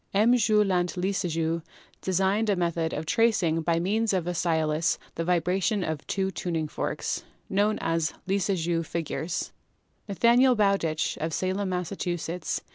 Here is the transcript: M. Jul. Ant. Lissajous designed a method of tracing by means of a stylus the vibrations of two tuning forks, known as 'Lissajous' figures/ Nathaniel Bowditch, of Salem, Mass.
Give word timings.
M. 0.15 0.35
Jul. 0.35 0.73
Ant. 0.73 0.95
Lissajous 0.97 1.61
designed 2.01 2.49
a 2.49 2.55
method 2.55 2.91
of 2.91 3.05
tracing 3.05 3.61
by 3.61 3.79
means 3.79 4.13
of 4.13 4.25
a 4.25 4.33
stylus 4.33 4.97
the 5.13 5.23
vibrations 5.23 5.85
of 5.85 6.07
two 6.07 6.31
tuning 6.31 6.67
forks, 6.67 7.23
known 7.51 7.77
as 7.77 8.11
'Lissajous' 8.27 8.83
figures/ 8.87 9.51
Nathaniel 10.09 10.55
Bowditch, 10.55 11.19
of 11.21 11.33
Salem, 11.35 11.69
Mass. 11.69 11.93